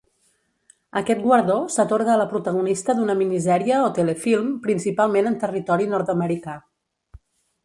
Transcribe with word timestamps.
Aquest 1.01 1.19
guardó 1.25 1.57
s'atorga 1.73 2.09
a 2.15 2.17
la 2.23 2.25
protagonista 2.33 2.95
d'una 3.01 3.17
minisèrie 3.21 3.77
o 3.85 3.93
telefilm, 4.01 4.49
principalment 4.67 5.33
en 5.33 5.39
territori 5.45 5.91
nord-americà. 5.97 6.59